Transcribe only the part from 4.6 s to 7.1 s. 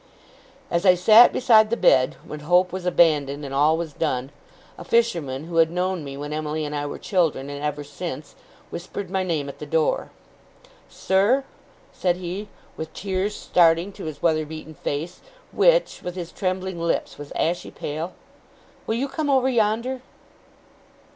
a fisherman, who had known me when Emily and I were